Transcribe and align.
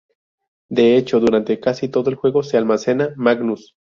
De 0.67 0.97
hecho, 0.97 1.19
durante 1.19 1.59
casi 1.59 1.87
todo 1.87 2.09
el 2.09 2.15
juego 2.15 2.41
se 2.41 2.57
almacenan 2.57 3.13
Magnus. 3.17 3.75